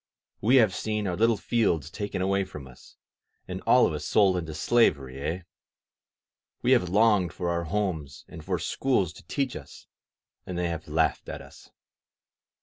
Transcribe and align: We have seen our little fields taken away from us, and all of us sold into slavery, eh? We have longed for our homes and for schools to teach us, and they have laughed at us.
We 0.41 0.55
have 0.55 0.73
seen 0.73 1.05
our 1.05 1.15
little 1.15 1.37
fields 1.37 1.91
taken 1.91 2.23
away 2.23 2.43
from 2.43 2.65
us, 2.65 2.95
and 3.47 3.61
all 3.67 3.85
of 3.85 3.93
us 3.93 4.03
sold 4.03 4.35
into 4.35 4.55
slavery, 4.55 5.21
eh? 5.21 5.41
We 6.63 6.71
have 6.71 6.89
longed 6.89 7.31
for 7.33 7.51
our 7.51 7.65
homes 7.65 8.25
and 8.27 8.43
for 8.43 8.57
schools 8.57 9.13
to 9.13 9.27
teach 9.27 9.55
us, 9.55 9.85
and 10.43 10.57
they 10.57 10.69
have 10.69 10.87
laughed 10.87 11.29
at 11.29 11.39
us. 11.43 11.69